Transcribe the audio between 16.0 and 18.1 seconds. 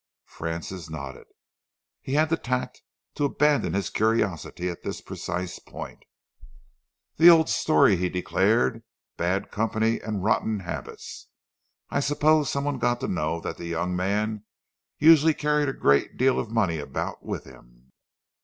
deal of money about with him."